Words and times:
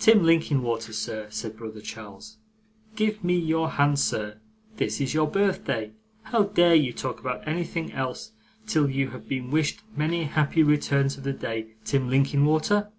'Tim 0.00 0.22
Linkinwater, 0.22 0.92
sir,' 0.92 1.28
said 1.30 1.56
brother 1.56 1.80
Charles; 1.80 2.36
'give 2.94 3.24
me 3.24 3.38
your 3.38 3.70
hand, 3.70 3.98
sir. 3.98 4.36
This 4.76 5.00
is 5.00 5.14
your 5.14 5.26
birthday. 5.26 5.92
How 6.24 6.42
dare 6.42 6.74
you 6.74 6.92
talk 6.92 7.18
about 7.20 7.48
anything 7.48 7.90
else 7.90 8.32
till 8.66 8.90
you 8.90 9.08
have 9.12 9.30
been 9.30 9.50
wished 9.50 9.80
many 9.96 10.24
happy 10.24 10.62
returns 10.62 11.16
of 11.16 11.24
the 11.24 11.32
day, 11.32 11.68
Tim 11.86 12.10
Linkinwater? 12.10 12.92